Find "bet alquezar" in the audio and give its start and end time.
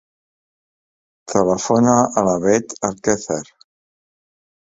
2.45-3.41